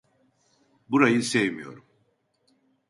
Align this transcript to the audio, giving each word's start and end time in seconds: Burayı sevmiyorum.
Burayı 0.89 1.23
sevmiyorum. 1.23 1.85